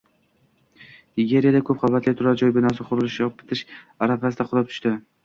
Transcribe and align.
Nigeriyada 1.19 1.61
ko‘p 1.67 1.79
qavatli 1.83 2.13
turar-joy 2.21 2.53
binosi 2.55 2.87
qurilishi 2.87 3.29
bitish 3.43 3.63
arafasida 4.07 4.49
qulab 4.53 4.73
tushding 4.73 4.99